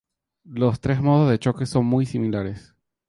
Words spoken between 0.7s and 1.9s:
tres modos de choque son